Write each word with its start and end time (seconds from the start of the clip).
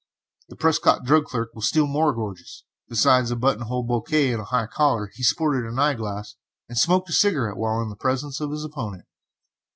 The 0.49 0.55
Prescott 0.55 1.03
drug 1.05 1.25
clerk 1.25 1.51
was 1.53 1.67
still 1.67 1.85
more 1.85 2.11
gorgeous. 2.11 2.63
Besides 2.89 3.29
a 3.29 3.35
buttonhole 3.35 3.83
bouquet 3.83 4.33
and 4.33 4.41
high 4.41 4.65
collar, 4.65 5.11
he 5.13 5.21
sported 5.21 5.63
an 5.63 5.77
eye 5.77 5.93
glass, 5.93 6.37
and 6.67 6.75
smoked 6.75 7.11
a 7.11 7.13
cigarette 7.13 7.55
while 7.57 7.79
in 7.83 7.89
the 7.89 7.95
presence 7.95 8.41
of 8.41 8.49
his 8.49 8.63
opponent. 8.63 9.05